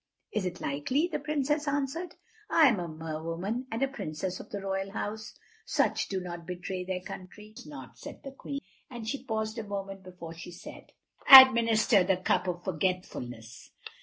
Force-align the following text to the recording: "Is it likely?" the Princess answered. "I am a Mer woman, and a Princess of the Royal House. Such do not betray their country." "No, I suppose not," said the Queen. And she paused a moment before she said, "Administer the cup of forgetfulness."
"Is 0.31 0.47
it 0.47 0.59
likely?" 0.59 1.07
the 1.07 1.19
Princess 1.19 1.67
answered. 1.67 2.15
"I 2.49 2.67
am 2.69 2.79
a 2.79 2.87
Mer 2.87 3.21
woman, 3.21 3.67
and 3.71 3.83
a 3.83 3.87
Princess 3.87 4.39
of 4.39 4.49
the 4.49 4.59
Royal 4.59 4.89
House. 4.93 5.35
Such 5.63 6.07
do 6.07 6.19
not 6.19 6.47
betray 6.47 6.83
their 6.83 7.01
country." 7.01 7.53
"No, 7.67 7.81
I 7.81 7.83
suppose 7.83 7.83
not," 7.89 7.97
said 7.99 8.23
the 8.23 8.31
Queen. 8.31 8.59
And 8.89 9.07
she 9.07 9.23
paused 9.23 9.59
a 9.59 9.63
moment 9.63 10.01
before 10.01 10.33
she 10.33 10.49
said, 10.49 10.93
"Administer 11.29 12.03
the 12.03 12.17
cup 12.17 12.47
of 12.47 12.63
forgetfulness." 12.63 13.69